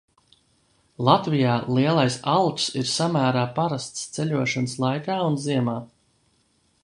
[1.07, 5.79] Latvijā lielais alks ir samērā parasts ceļošanas laikā un ziemā.